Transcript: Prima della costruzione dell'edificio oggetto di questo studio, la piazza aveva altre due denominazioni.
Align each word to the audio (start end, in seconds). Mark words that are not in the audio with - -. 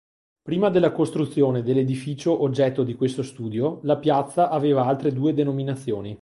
Prima 0.41 0.71
della 0.71 0.91
costruzione 0.91 1.61
dell'edificio 1.61 2.41
oggetto 2.41 2.81
di 2.83 2.95
questo 2.95 3.21
studio, 3.21 3.81
la 3.83 3.97
piazza 3.99 4.49
aveva 4.49 4.83
altre 4.85 5.13
due 5.13 5.31
denominazioni. 5.35 6.19